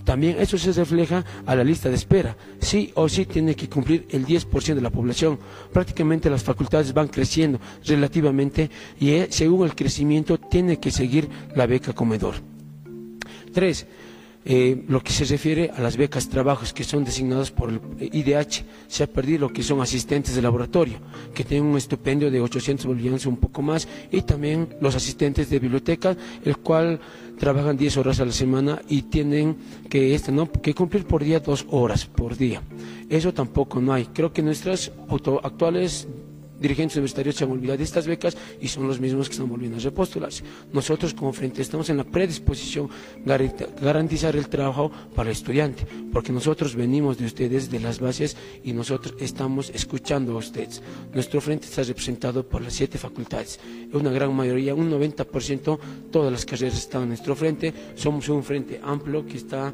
También 0.10 0.38
eso 0.40 0.58
se 0.58 0.74
refleja 0.74 1.24
a 1.46 1.56
la 1.56 1.64
lista 1.64 1.88
de 1.88 1.94
espera. 1.94 2.36
Sí 2.60 2.92
o 2.96 3.08
sí 3.08 3.28
tiene 3.28 3.56
que 3.56 3.70
cumplir 3.70 4.08
el 4.10 4.26
10% 4.26 4.74
de 4.74 4.82
la 4.82 4.90
población. 4.90 5.38
Prácticamente 5.72 6.32
las 6.32 6.42
facultades 6.42 6.92
van 6.96 7.10
creciendo 7.10 7.60
relativamente 7.86 8.72
y 9.00 9.12
eh, 9.12 9.28
según 9.30 9.68
el 9.68 9.76
crecimiento 9.76 10.40
tiene 10.40 10.80
que 10.80 10.90
seguir 10.90 11.30
la 11.56 11.68
beca 11.68 11.94
comedor. 11.94 12.34
Tres, 13.54 13.86
eh, 14.46 14.86
lo 14.88 15.02
que 15.02 15.12
se 15.12 15.26
refiere 15.26 15.70
a 15.76 15.82
las 15.82 15.98
becas 15.98 16.30
trabajos 16.30 16.74
que 16.74 16.84
son 16.84 17.04
designadas 17.04 17.52
por 17.52 17.70
el 17.70 17.82
IDH, 18.00 18.64
se 18.88 19.04
ha 19.04 19.08
perdido 19.08 19.40
lo 19.40 19.54
que 19.54 19.64
son 19.64 19.82
asistentes 19.82 20.34
de 20.34 20.42
laboratorio, 20.42 20.98
que 21.34 21.44
tienen 21.44 21.70
un 21.70 21.78
estipendio 21.78 22.32
de 22.32 22.40
800 22.40 22.86
bolivianos 22.86 23.26
un 23.26 23.38
poco 23.38 23.62
más, 23.62 23.88
y 24.12 24.22
también 24.22 24.76
los 24.82 24.96
asistentes 24.96 25.50
de 25.50 25.60
biblioteca, 25.60 26.16
el 26.46 26.58
cual 26.58 27.00
trabajan 27.38 27.78
10 27.78 27.98
horas 27.98 28.20
a 28.20 28.26
la 28.26 28.32
semana 28.32 28.82
y 28.88 29.04
tienen 29.04 29.58
que, 29.90 30.16
este, 30.16 30.32
¿no? 30.32 30.52
que 30.52 30.74
cumplir 30.74 31.06
por 31.06 31.24
día 31.24 31.40
dos 31.40 31.66
horas 31.70 32.06
por 32.06 32.38
día. 32.38 32.62
Eso 33.10 33.34
tampoco 33.34 33.82
no 33.82 33.94
hay. 33.94 34.06
Creo 34.06 34.32
que 34.32 34.42
nuestras 34.42 34.92
actuales 35.44 36.08
dirigentes 36.60 36.98
universitarios 36.98 37.36
se 37.36 37.44
han 37.44 37.52
olvidado 37.52 37.78
de 37.78 37.84
estas 37.84 38.08
becas 38.08 38.38
y 38.60 38.68
son 38.68 38.88
los 38.88 39.00
mismos 39.00 39.28
que 39.28 39.34
están 39.34 39.50
volviendo 39.50 39.78
a 39.78 39.82
repostularse. 39.82 40.44
Nosotros 40.74 41.14
como 41.14 41.34
frente 41.34 41.62
estamos 41.62 41.90
en 41.90 41.98
la 41.98 42.04
predisposición 42.04 42.90
garantizar 43.26 44.36
el 44.36 44.50
trabajo 44.50 44.92
para 45.16 45.30
el 45.30 45.36
estudiante, 45.36 45.86
porque 46.12 46.32
nosotros 46.32 46.76
venimos 46.76 47.18
de 47.18 47.26
ustedes 47.26 47.70
de 47.72 47.80
las 47.80 48.00
bases 48.00 48.36
y 48.64 48.74
nosotros 48.74 49.16
estamos 49.20 49.70
escuchando 49.70 50.34
a 50.34 50.38
ustedes. 50.38 50.82
Nuestro 51.14 51.42
frente 51.42 51.66
está 51.66 51.84
representado 51.84 52.48
por 52.48 52.62
las 52.62 52.74
siete 52.74 52.98
facultades. 52.98 53.60
Una 53.94 54.12
gran 54.12 54.34
mayoría, 54.34 54.76
un 54.76 54.92
90%, 54.92 55.80
todas 56.12 56.32
las 56.32 56.46
carreras 56.46 56.78
están 56.78 57.04
en 57.04 57.10
nuestro 57.10 57.36
frente. 57.36 57.74
Somos 57.96 58.28
un 58.30 58.44
frente 58.44 58.80
amplio 58.84 59.26
que 59.26 59.38
está 59.38 59.74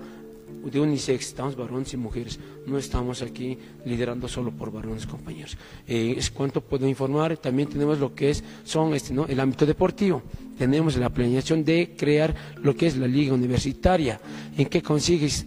de 0.63 0.79
unisex, 0.79 1.27
estamos 1.27 1.55
varones 1.55 1.93
y 1.93 1.97
mujeres, 1.97 2.39
no 2.65 2.77
estamos 2.77 3.21
aquí 3.21 3.57
liderando 3.85 4.27
solo 4.27 4.51
por 4.51 4.71
varones, 4.71 5.05
compañeros. 5.05 5.57
Eh, 5.87 6.15
es 6.17 6.31
cuanto 6.31 6.61
puedo 6.61 6.87
informar, 6.87 7.37
también 7.37 7.69
tenemos 7.69 7.99
lo 7.99 8.13
que 8.13 8.31
es, 8.31 8.43
son 8.63 8.93
este, 8.93 9.13
¿no? 9.13 9.25
el 9.27 9.39
ámbito 9.39 9.65
deportivo, 9.65 10.23
tenemos 10.57 10.95
la 10.97 11.09
planeación 11.09 11.63
de 11.63 11.95
crear 11.97 12.33
lo 12.61 12.75
que 12.75 12.87
es 12.87 12.97
la 12.97 13.07
liga 13.07 13.33
universitaria. 13.33 14.19
¿En 14.57 14.67
qué, 14.67 14.81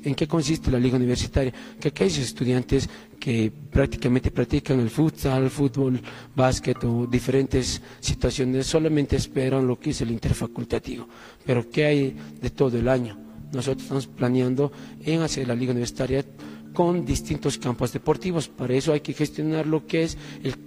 ¿En 0.05 0.15
qué 0.15 0.29
consiste 0.29 0.71
la 0.71 0.79
liga 0.79 0.97
universitaria? 0.97 1.53
Que 1.81 1.89
aquellos 1.89 2.19
estudiantes 2.19 2.89
que 3.19 3.51
prácticamente 3.51 4.31
practican 4.31 4.81
el 4.81 4.91
futsal, 4.91 5.51
fútbol, 5.51 6.01
básquet 6.37 6.83
o 6.85 7.07
diferentes 7.07 7.81
situaciones 8.01 8.67
solamente 8.67 9.17
esperan 9.17 9.67
lo 9.67 9.79
que 9.79 9.91
es 9.91 10.01
el 10.03 10.11
interfacultativo. 10.11 11.09
Pero 11.45 11.69
¿qué 11.69 11.85
hay 11.87 12.17
de 12.41 12.51
todo 12.51 12.79
el 12.79 12.89
año? 12.89 13.28
Nosotros 13.53 13.83
estamos 13.83 14.07
planeando 14.07 14.73
en 15.01 15.23
hacer 15.23 15.49
la 15.49 15.55
liga 15.55 15.73
universitaria 15.73 16.25
con 16.73 17.05
distintos 17.05 17.59
campos 17.59 17.93
deportivos. 17.93 18.49
Para 18.49 18.75
eso 18.75 18.93
hay 18.93 19.01
que 19.01 19.15
gestionar 19.15 19.67
lo 19.67 19.87
que 19.87 20.05
es 20.05 20.19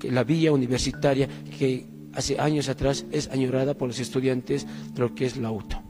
la 0.04 0.24
vía 0.24 0.52
universitaria 0.52 1.28
que 1.58 1.88
hace 2.14 2.40
años 2.40 2.70
atrás 2.70 3.06
es 3.12 3.30
añorada 3.30 3.74
por 3.74 3.88
los 3.88 4.00
estudiantes 4.00 4.68
de 4.94 5.00
lo 5.00 5.16
que 5.16 5.26
es 5.26 5.38
la 5.38 5.48
auto. 5.48 5.82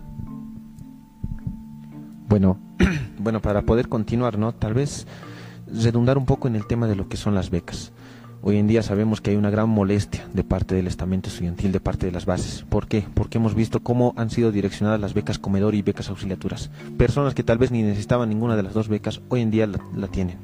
Bueno, 2.27 2.59
bueno, 3.19 3.41
para 3.41 3.63
poder 3.63 3.89
continuar, 3.89 4.37
¿no? 4.37 4.53
Tal 4.53 4.73
vez 4.73 5.07
redundar 5.67 6.17
un 6.17 6.25
poco 6.25 6.47
en 6.47 6.55
el 6.55 6.67
tema 6.67 6.87
de 6.87 6.95
lo 6.95 7.07
que 7.07 7.17
son 7.17 7.35
las 7.35 7.49
becas. 7.49 7.91
Hoy 8.43 8.57
en 8.57 8.67
día 8.67 8.81
sabemos 8.81 9.21
que 9.21 9.29
hay 9.29 9.35
una 9.35 9.51
gran 9.51 9.69
molestia 9.69 10.27
de 10.33 10.43
parte 10.43 10.73
del 10.73 10.87
estamento 10.87 11.29
estudiantil, 11.29 11.71
de 11.71 11.79
parte 11.79 12.07
de 12.07 12.11
las 12.11 12.25
bases. 12.25 12.65
¿Por 12.67 12.87
qué? 12.87 13.05
Porque 13.13 13.37
hemos 13.37 13.53
visto 13.53 13.81
cómo 13.81 14.15
han 14.17 14.31
sido 14.31 14.51
direccionadas 14.51 14.99
las 14.99 15.13
becas 15.13 15.37
comedor 15.37 15.75
y 15.75 15.83
becas 15.83 16.09
auxiliaturas. 16.09 16.71
Personas 16.97 17.35
que 17.35 17.43
tal 17.43 17.59
vez 17.59 17.69
ni 17.69 17.83
necesitaban 17.83 18.29
ninguna 18.29 18.55
de 18.55 18.63
las 18.63 18.73
dos 18.73 18.87
becas, 18.87 19.21
hoy 19.29 19.41
en 19.41 19.51
día 19.51 19.67
la, 19.67 20.07
tienen. 20.07 20.37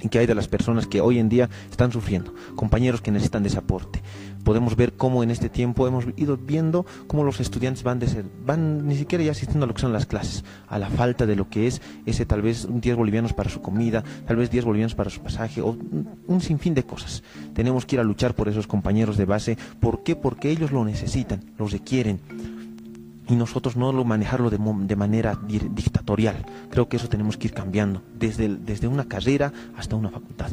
¿Y 0.00 0.08
qué 0.10 0.20
hay 0.20 0.26
de 0.26 0.36
las 0.36 0.46
personas 0.46 0.86
que 0.86 1.00
hoy 1.00 1.18
en 1.18 1.28
día 1.28 1.50
están 1.68 1.90
sufriendo? 1.90 2.32
Compañeros 2.54 3.00
que 3.00 3.10
necesitan 3.10 3.42
de 3.42 3.50
podemos 4.44 4.76
ver 4.76 4.94
cómo 4.94 5.22
en 5.22 5.30
este 5.30 5.48
tiempo 5.48 5.86
hemos 5.86 6.06
ido 6.16 6.36
viendo 6.36 6.86
cómo 7.06 7.24
los 7.24 7.40
estudiantes 7.40 7.82
van, 7.82 7.98
de 7.98 8.08
ser, 8.08 8.24
van 8.44 8.86
ni 8.86 8.96
siquiera 8.96 9.24
ya 9.24 9.32
asistiendo 9.32 9.64
a 9.64 9.68
lo 9.68 9.74
que 9.74 9.80
son 9.80 9.92
las 9.92 10.06
clases, 10.06 10.44
a 10.68 10.78
la 10.78 10.88
falta 10.88 11.26
de 11.26 11.36
lo 11.36 11.48
que 11.48 11.66
es 11.66 11.80
ese 12.06 12.26
tal 12.26 12.42
vez 12.42 12.66
10 12.70 12.96
bolivianos 12.96 13.32
para 13.32 13.50
su 13.50 13.60
comida, 13.60 14.02
tal 14.26 14.36
vez 14.36 14.50
10 14.50 14.64
bolivianos 14.64 14.94
para 14.94 15.10
su 15.10 15.20
pasaje, 15.20 15.60
o 15.60 15.76
un 16.26 16.40
sinfín 16.40 16.74
de 16.74 16.84
cosas. 16.84 17.22
Tenemos 17.54 17.86
que 17.86 17.96
ir 17.96 18.00
a 18.00 18.04
luchar 18.04 18.34
por 18.34 18.48
esos 18.48 18.66
compañeros 18.66 19.16
de 19.16 19.24
base. 19.24 19.58
¿Por 19.80 20.02
qué? 20.02 20.16
Porque 20.16 20.50
ellos 20.50 20.72
lo 20.72 20.84
necesitan, 20.84 21.40
lo 21.58 21.66
requieren. 21.66 22.20
Y 23.28 23.36
nosotros 23.36 23.76
no 23.76 23.92
lo 23.92 24.04
manejarlo 24.04 24.50
de, 24.50 24.58
de 24.58 24.96
manera 24.96 25.38
dictatorial. 25.46 26.44
Creo 26.70 26.88
que 26.88 26.96
eso 26.96 27.08
tenemos 27.08 27.36
que 27.36 27.46
ir 27.46 27.54
cambiando, 27.54 28.02
desde, 28.18 28.48
desde 28.48 28.88
una 28.88 29.04
carrera 29.04 29.52
hasta 29.76 29.94
una 29.94 30.10
facultad 30.10 30.50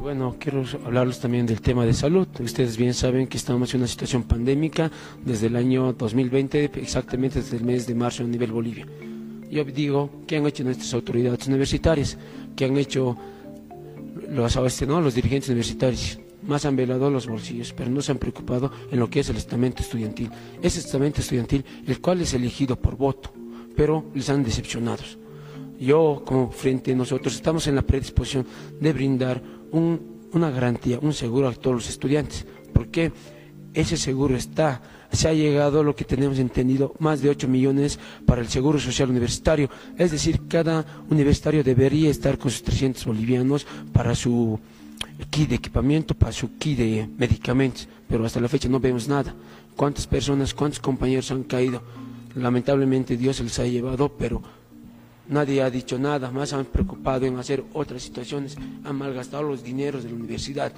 bueno, 0.00 0.36
quiero 0.38 0.64
hablarles 0.84 1.20
también 1.20 1.46
del 1.46 1.60
tema 1.60 1.84
de 1.84 1.92
salud. 1.92 2.26
Ustedes 2.40 2.76
bien 2.76 2.94
saben 2.94 3.26
que 3.26 3.36
estamos 3.36 3.72
en 3.74 3.80
una 3.80 3.86
situación 3.86 4.22
pandémica 4.22 4.90
desde 5.24 5.48
el 5.48 5.56
año 5.56 5.92
2020, 5.92 6.70
exactamente 6.76 7.40
desde 7.40 7.58
el 7.58 7.64
mes 7.64 7.86
de 7.86 7.94
marzo 7.94 8.22
a 8.22 8.26
nivel 8.26 8.50
Bolivia. 8.50 8.86
Yo 9.50 9.64
digo, 9.64 10.10
¿qué 10.26 10.38
han 10.38 10.46
hecho 10.46 10.64
nuestras 10.64 10.94
autoridades 10.94 11.46
universitarias? 11.46 12.16
¿Qué 12.56 12.64
han 12.64 12.78
hecho 12.78 13.16
los, 14.28 14.82
¿no? 14.86 15.00
los 15.00 15.14
dirigentes 15.14 15.50
universitarios? 15.50 16.18
Más 16.42 16.64
han 16.64 16.76
velado 16.76 17.10
los 17.10 17.26
bolsillos, 17.26 17.74
pero 17.74 17.90
no 17.90 18.00
se 18.00 18.12
han 18.12 18.18
preocupado 18.18 18.72
en 18.90 18.98
lo 18.98 19.10
que 19.10 19.20
es 19.20 19.28
el 19.28 19.36
estamento 19.36 19.82
estudiantil. 19.82 20.30
Ese 20.62 20.80
estamento 20.80 21.20
estudiantil, 21.20 21.64
el 21.86 22.00
cual 22.00 22.22
es 22.22 22.32
elegido 22.32 22.76
por 22.76 22.96
voto, 22.96 23.32
pero 23.76 24.06
les 24.14 24.30
han 24.30 24.42
decepcionado. 24.42 25.02
Yo, 25.78 26.22
como 26.26 26.50
frente 26.50 26.92
a 26.92 26.96
nosotros, 26.96 27.34
estamos 27.34 27.66
en 27.66 27.74
la 27.74 27.82
predisposición 27.82 28.46
de 28.80 28.92
brindar 28.92 29.59
una 29.72 30.50
garantía, 30.50 30.98
un 31.00 31.12
seguro 31.12 31.48
a 31.48 31.52
todos 31.52 31.76
los 31.76 31.88
estudiantes, 31.88 32.46
porque 32.72 33.12
ese 33.74 33.96
seguro 33.96 34.36
está, 34.36 34.82
se 35.12 35.28
ha 35.28 35.32
llegado 35.32 35.80
a 35.80 35.84
lo 35.84 35.94
que 35.94 36.04
tenemos 36.04 36.38
entendido, 36.38 36.94
más 36.98 37.20
de 37.22 37.30
8 37.30 37.48
millones 37.48 37.98
para 38.26 38.40
el 38.40 38.48
seguro 38.48 38.78
social 38.78 39.10
universitario, 39.10 39.70
es 39.96 40.10
decir, 40.10 40.42
cada 40.48 40.84
universitario 41.08 41.62
debería 41.62 42.10
estar 42.10 42.38
con 42.38 42.50
sus 42.50 42.62
300 42.62 43.04
bolivianos 43.06 43.66
para 43.92 44.14
su 44.14 44.58
kit 45.30 45.48
de 45.48 45.56
equipamiento, 45.56 46.14
para 46.14 46.32
su 46.32 46.56
kit 46.56 46.78
de 46.78 47.08
medicamentos, 47.18 47.88
pero 48.08 48.24
hasta 48.24 48.40
la 48.40 48.48
fecha 48.48 48.68
no 48.68 48.80
vemos 48.80 49.08
nada. 49.08 49.34
¿Cuántas 49.76 50.06
personas, 50.06 50.52
cuántos 50.52 50.80
compañeros 50.80 51.30
han 51.30 51.44
caído? 51.44 51.82
Lamentablemente 52.34 53.16
Dios 53.16 53.36
se 53.36 53.44
les 53.44 53.58
ha 53.58 53.66
llevado, 53.66 54.08
pero 54.08 54.42
Nadie 55.30 55.62
ha 55.62 55.70
dicho 55.70 55.96
nada, 55.96 56.28
más 56.32 56.52
han 56.52 56.64
preocupado 56.64 57.24
en 57.24 57.38
hacer 57.38 57.62
otras 57.72 58.02
situaciones, 58.02 58.56
han 58.82 58.96
malgastado 58.96 59.44
los 59.44 59.62
dineros 59.62 60.02
de 60.02 60.10
la 60.10 60.16
universidad. 60.16 60.72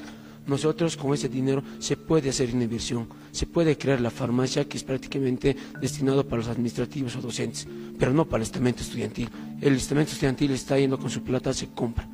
Nosotros 0.47 0.94
con 0.99 1.14
ese 1.14 1.30
dinero 1.30 1.62
se 1.78 1.97
puede 1.97 2.28
hacer 2.28 2.52
una 2.52 2.64
inversión, 2.64 3.09
se 3.30 3.47
puede 3.47 3.78
crear 3.78 4.02
la 4.02 4.11
farmacia 4.11 4.66
que 4.68 4.76
es 4.76 4.85
prácticamente 4.85 5.56
destinado 5.80 6.25
para 6.25 6.42
los 6.42 6.49
administrativos 6.49 7.16
o 7.16 7.23
docentes, 7.23 7.66
pero 7.99 8.12
no 8.12 8.26
para 8.26 8.42
el 8.42 8.47
estamento 8.47 8.82
estudiantil. 8.82 9.30
El 9.62 9.76
estamento 9.76 10.12
estudiantil 10.12 10.50
está 10.50 10.78
yendo 10.78 10.99
con 10.99 11.09
su 11.09 11.23
plata, 11.23 11.54
se 11.54 11.68
compra. 11.68 12.06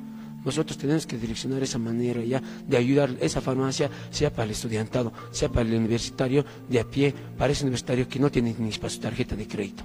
Nosotros 0.45 0.79
tenemos 0.79 1.09
que 1.09 1.19
direccionar 1.19 1.65
esa 1.65 1.79
manera 1.79 2.23
ya 2.23 2.41
de 2.41 2.77
ayudar 2.77 3.17
esa 3.21 3.41
farmacia, 3.41 3.91
sea 4.11 4.31
para 4.31 4.45
el 4.45 4.53
estudiantado, 4.53 5.13
sea 5.33 5.49
para 5.49 5.69
el 5.69 5.75
universitario 5.75 6.45
de 6.69 6.79
a 6.79 6.85
pie, 6.85 7.13
para 7.37 7.53
ese 7.53 7.65
universitario 7.65 8.07
que 8.07 8.21
no 8.21 8.31
tiene 8.31 8.55
ni 8.57 8.71
para 8.73 8.91
su 8.91 9.01
tarjeta 9.01 9.35
de 9.35 9.49
crédito 9.49 9.83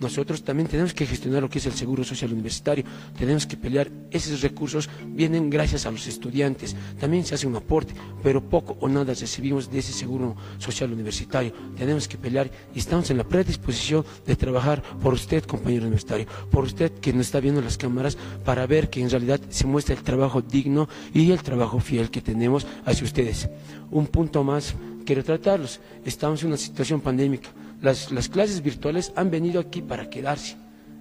nosotros 0.00 0.42
también 0.42 0.68
tenemos 0.68 0.94
que 0.94 1.06
gestionar 1.06 1.42
lo 1.42 1.50
que 1.50 1.58
es 1.58 1.66
el 1.66 1.74
seguro 1.74 2.02
social 2.04 2.32
universitario, 2.32 2.84
tenemos 3.18 3.46
que 3.46 3.56
pelear, 3.56 3.90
esos 4.10 4.40
recursos. 4.40 4.88
Vienen 5.06 5.50
gracias 5.50 5.86
a 5.86 5.90
los 5.90 6.06
estudiantes, 6.06 6.74
también 6.98 7.24
se 7.24 7.34
hace 7.34 7.46
un 7.46 7.56
aporte, 7.56 7.94
pero 8.22 8.42
poco 8.42 8.76
o 8.80 8.88
nada 8.88 9.14
recibimos 9.14 9.70
de 9.70 9.78
ese 9.78 9.92
seguro 9.92 10.36
social 10.58 10.92
universitario, 10.92 11.52
tenemos 11.76 12.08
que 12.08 12.16
pelear 12.16 12.50
y 12.74 12.78
estamos 12.78 13.10
en 13.10 13.18
la 13.18 13.24
predisposición 13.24 14.04
de 14.26 14.36
trabajar 14.36 14.82
por 15.02 15.12
usted, 15.14 15.44
compañero 15.44 15.82
universitario, 15.82 16.26
por 16.50 16.64
usted 16.64 16.92
que 16.92 17.12
nos 17.12 17.26
está 17.26 17.40
viendo 17.40 17.60
las 17.60 17.76
cámaras, 17.76 18.16
para 18.44 18.66
ver 18.66 18.88
que 18.88 19.02
en 19.02 19.10
realidad 19.10 19.40
se 19.50 19.66
muestra 19.66 19.94
el 19.94 20.02
trabajo 20.02 20.40
digno 20.40 20.88
y 21.12 21.30
el 21.30 21.42
trabajo 21.42 21.78
fiel 21.80 22.10
que 22.10 22.20
tenemos 22.20 22.66
hacia 22.84 23.04
ustedes. 23.04 23.48
Un 23.90 24.06
punto 24.06 24.42
más, 24.44 24.74
quiero 25.04 25.24
tratarlos, 25.24 25.80
estamos 26.04 26.42
en 26.42 26.48
una 26.48 26.56
situación 26.56 27.00
pandémica, 27.00 27.50
las, 27.80 28.10
las 28.12 28.28
clases 28.28 28.62
virtuales 28.62 29.12
han 29.16 29.30
venido 29.30 29.60
aquí 29.60 29.82
para 29.82 30.10
quedarse. 30.10 30.56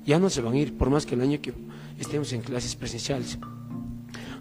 Ya 0.06 0.20
no 0.20 0.30
se 0.30 0.42
van 0.42 0.54
a 0.54 0.58
ir, 0.58 0.78
por 0.78 0.90
más 0.90 1.06
que 1.06 1.16
el 1.16 1.22
año 1.22 1.42
que 1.42 1.54
estemos 2.00 2.32
en 2.34 2.42
clases 2.42 2.76
presenciales. 2.76 3.38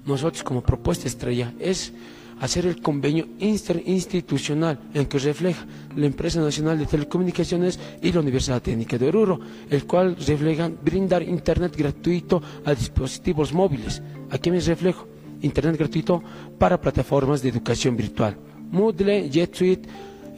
Nosotros 0.06 0.42
como 0.42 0.62
propuesta 0.62 1.08
estrella 1.08 1.52
es 1.58 1.92
hacer 2.40 2.66
el 2.66 2.80
convenio 2.80 3.26
interinstitucional 3.40 4.78
en 4.94 5.06
que 5.06 5.18
refleja 5.18 5.66
la 5.96 6.06
Empresa 6.06 6.40
Nacional 6.40 6.78
de 6.78 6.86
Telecomunicaciones 6.86 7.78
y 8.00 8.12
la 8.12 8.20
Universidad 8.20 8.62
Técnica 8.62 8.96
de 8.96 9.08
Oruro, 9.08 9.40
el 9.68 9.84
cual 9.86 10.16
refleja 10.16 10.68
brindar 10.68 11.22
Internet 11.22 11.76
gratuito 11.76 12.40
a 12.64 12.74
dispositivos 12.74 13.52
móviles. 13.52 14.00
Aquí 14.30 14.50
me 14.50 14.60
reflejo 14.60 15.06
Internet 15.42 15.76
gratuito 15.76 16.22
para 16.58 16.80
plataformas 16.80 17.42
de 17.42 17.48
educación 17.50 17.96
virtual, 17.96 18.36
Moodle, 18.70 19.28
Jet 19.28 19.54
Suite, 19.54 19.88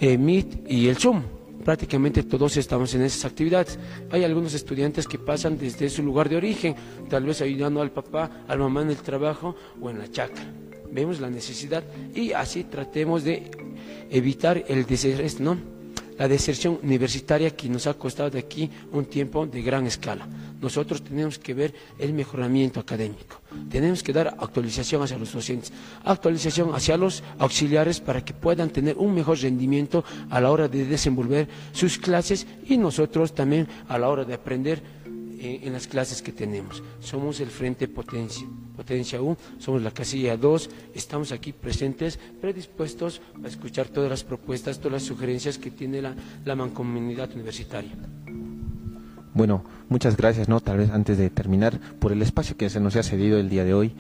eh, 0.01 0.17
Meet 0.17 0.71
y 0.71 0.89
el 0.89 0.97
Zoom 0.97 1.23
prácticamente 1.65 2.23
todos 2.23 2.57
estamos 2.57 2.95
en 2.95 3.03
esas 3.03 3.25
actividades. 3.25 3.79
Hay 4.11 4.25
algunos 4.25 4.55
estudiantes 4.55 5.07
que 5.07 5.19
pasan 5.19 5.59
desde 5.59 5.89
su 5.89 6.03
lugar 6.03 6.29
de 6.29 6.37
origen, 6.37 6.75
tal 7.09 7.25
vez 7.25 7.41
ayudando 7.41 7.83
al 7.83 7.91
papá, 7.91 8.45
al 8.49 8.59
mamá 8.59 8.83
en 8.83 8.91
el 8.91 8.97
trabajo 8.99 9.55
o 9.81 9.91
en 9.91 9.99
la 9.99 10.11
chacra. 10.11 10.45
Vemos 10.93 11.21
la 11.21 11.31
necesidad 11.31 11.85
y 12.15 12.33
así 12.33 12.65
tratemos 12.65 13.23
de 13.25 13.51
evitar 14.11 14.65
el 14.69 14.87
desestrés, 14.87 15.41
¿no? 15.41 15.80
La 16.21 16.29
deserción 16.29 16.79
universitaria 16.83 17.57
que 17.57 17.67
nos 17.71 17.87
ha 17.87 17.95
costado 17.95 18.29
de 18.29 18.41
aquí 18.41 18.69
un 18.93 19.07
tiempo 19.07 19.47
de 19.47 19.63
gran 19.63 19.87
escala. 19.87 20.29
Nosotros 20.61 21.03
tenemos 21.03 21.39
que 21.39 21.55
ver 21.55 21.73
el 21.99 22.13
mejoramiento 22.13 22.79
académico, 22.79 23.41
tenemos 23.71 24.03
que 24.03 24.13
dar 24.13 24.37
actualización 24.39 25.03
hacia 25.03 25.17
los 25.17 25.33
docentes, 25.33 25.73
actualización 26.05 26.75
hacia 26.75 26.99
los 26.99 27.23
auxiliares 27.39 28.01
para 28.01 28.23
que 28.23 28.35
puedan 28.35 28.69
tener 28.69 28.99
un 28.99 29.15
mejor 29.15 29.39
rendimiento 29.41 30.05
a 30.29 30.43
la 30.43 30.51
hora 30.51 30.69
de 30.69 30.85
desenvolver 30.85 31.49
sus 31.73 31.97
clases 31.97 32.47
y 32.69 32.77
nosotros 32.77 33.35
también 33.35 33.67
a 33.89 33.97
la 33.97 34.11
hora 34.11 34.27
de 34.27 34.35
aprender 34.35 34.83
en, 35.41 35.73
las 35.73 35.87
clases 35.87 36.21
que 36.21 36.33
tenemos. 36.33 36.83
Somos 37.01 37.41
el 37.41 37.49
Frente 37.49 37.89
Potencia, 37.89 38.47
Potencia 38.81 39.21
U, 39.21 39.37
somos 39.59 39.83
la 39.83 39.91
casilla 39.91 40.39
2, 40.39 40.71
estamos 40.95 41.33
aquí 41.33 41.53
presentes, 41.53 42.19
predispuestos 42.41 43.21
a 43.45 43.47
escuchar 43.47 43.89
todas 43.89 44.09
las 44.09 44.25
propuestas, 44.25 44.79
todas 44.79 44.93
las 44.93 45.03
sugerencias 45.03 45.59
que 45.59 45.71
tiene 45.71 46.01
la, 46.01 46.15
la 46.47 46.57
mancomunidad 46.57 47.31
universitaria. 47.35 47.93
Bueno, 49.35 49.65
muchas 49.91 50.17
gracias, 50.17 50.49
¿no? 50.49 50.61
Tal 50.61 50.79
vez 50.79 50.89
antes 50.93 51.19
de 51.19 51.29
terminar, 51.29 51.79
por 51.99 52.11
el 52.11 52.23
espacio 52.23 52.57
que 52.57 52.71
se 52.71 52.81
nos 52.81 52.97
ha 52.97 53.03
cedido 53.03 53.39
el 53.39 53.51
día 53.51 53.65
de 53.65 53.75
hoy. 53.75 53.93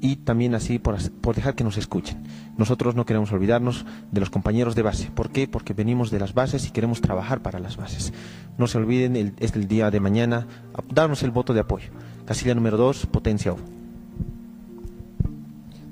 y 0.00 0.16
también 0.16 0.54
así 0.54 0.78
por, 0.78 0.96
por, 1.22 1.34
dejar 1.34 1.54
que 1.54 1.64
nos 1.64 1.78
escuchen. 1.78 2.22
Nosotros 2.58 2.94
no 2.94 3.06
queremos 3.06 3.32
olvidarnos 3.32 3.86
de 4.12 4.20
los 4.20 4.28
compañeros 4.28 4.74
de 4.74 4.82
base. 4.82 5.10
¿Por 5.10 5.30
qué? 5.30 5.48
Porque 5.48 5.72
venimos 5.72 6.10
de 6.10 6.20
las 6.20 6.34
bases 6.34 6.68
y 6.68 6.70
queremos 6.70 7.00
trabajar 7.00 7.40
para 7.40 7.58
las 7.58 7.78
bases. 7.78 8.12
No 8.58 8.66
se 8.66 8.76
olviden, 8.76 9.16
el, 9.16 9.32
es 9.40 9.56
el 9.56 9.66
día 9.66 9.90
de 9.90 10.00
mañana, 10.00 10.46
darnos 10.92 11.22
el 11.22 11.30
voto 11.30 11.54
de 11.54 11.60
apoyo. 11.60 11.90
Casilla 12.26 12.54
número 12.54 12.76
2, 12.76 13.06
Potencia 13.06 13.54
U. 13.54 13.77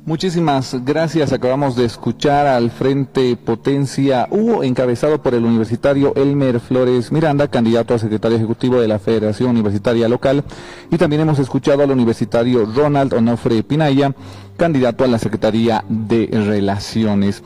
Muchísimas 0.07 0.85
gracias. 0.85 1.33
Acabamos 1.33 1.75
de 1.75 1.85
escuchar 1.85 2.47
al 2.47 2.71
Frente 2.71 3.37
Potencia 3.37 4.29
U, 4.31 4.63
encabezado 4.63 5.21
por 5.21 5.35
el 5.35 5.45
universitario 5.45 6.15
Elmer 6.15 6.61
Flores 6.61 7.11
Miranda, 7.11 7.49
candidato 7.49 7.93
a 7.93 7.99
secretario 7.99 8.37
ejecutivo 8.37 8.81
de 8.81 8.87
la 8.87 9.01
Federación 9.01 9.51
Universitaria 9.51 10.09
Local. 10.09 10.45
Y 10.93 10.97
también 10.97 11.23
hemos 11.23 11.41
escuchado 11.41 11.83
al 11.83 11.91
universitario 11.91 12.67
Ronald 12.67 13.15
Onofre 13.15 13.65
Pinaya, 13.65 14.15
candidato 14.57 15.03
a 15.03 15.09
la 15.09 15.19
Secretaría 15.19 15.85
de 15.89 16.29
Relaciones. 16.31 17.43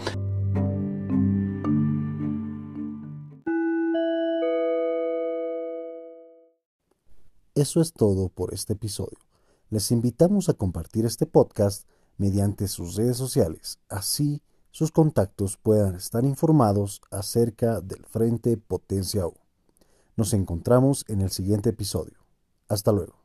Eso 7.54 7.80
es 7.80 7.94
todo 7.94 8.28
por 8.28 8.52
este 8.52 8.74
episodio. 8.74 9.16
Les 9.70 9.90
invitamos 9.92 10.50
a 10.50 10.52
compartir 10.52 11.06
este 11.06 11.24
podcast 11.24 11.88
mediante 12.20 12.68
sus 12.68 12.96
redes 12.96 13.16
sociales, 13.16 13.78
así 13.88 14.42
sus 14.70 14.92
contactos 14.92 15.56
puedan 15.56 15.94
estar 15.94 16.22
informados 16.22 17.00
acerca 17.10 17.80
del 17.80 18.04
Frente 18.04 18.58
Potencia 18.58 19.26
U. 19.26 19.32
Nos 20.16 20.34
encontramos 20.34 21.06
en 21.08 21.22
el 21.22 21.30
siguiente 21.30 21.70
episodio. 21.70 22.18
Hasta 22.68 22.92
luego. 22.92 23.19